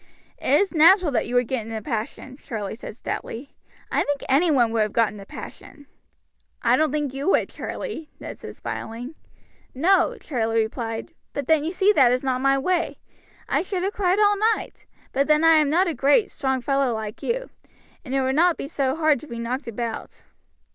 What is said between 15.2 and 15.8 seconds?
then I am